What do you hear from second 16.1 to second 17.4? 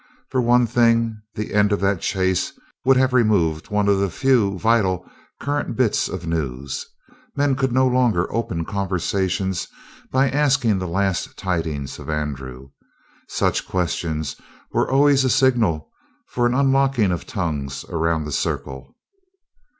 for an unlocking of